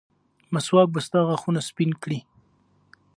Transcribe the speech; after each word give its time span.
مسواک 0.53 0.87
به 0.93 0.99
ستا 1.07 1.19
غاښونه 1.27 1.61
سپین 1.69 1.91
کړي. 2.03 2.19